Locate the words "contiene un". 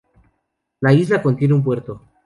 1.21-1.61